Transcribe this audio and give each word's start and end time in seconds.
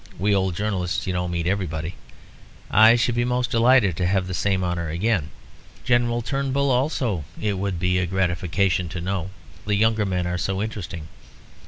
"We 0.17 0.33
old 0.33 0.55
journalists, 0.55 1.05
you 1.05 1.13
know, 1.13 1.27
meet 1.27 1.45
everybody. 1.45 1.93
I 2.71 2.95
should 2.95 3.13
be 3.13 3.23
most 3.23 3.51
delighted 3.51 3.95
to 3.97 4.07
have 4.07 4.25
the 4.25 4.33
same 4.33 4.63
honour 4.63 4.89
again. 4.89 5.29
General 5.83 6.23
Turnbull, 6.23 6.71
also, 6.71 7.23
it 7.39 7.59
would 7.59 7.79
be 7.79 7.99
a 7.99 8.07
gratification 8.07 8.89
to 8.89 8.99
know. 8.99 9.29
The 9.67 9.75
younger 9.75 10.07
men 10.07 10.25
are 10.25 10.39
so 10.39 10.59
interesting. 10.59 11.07